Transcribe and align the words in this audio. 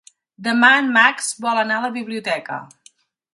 Demà 0.45 0.69
en 0.77 0.89
Max 0.95 1.29
vol 1.45 1.61
anar 1.65 1.77
a 1.81 1.85
la 1.85 1.93
biblioteca. 1.99 2.59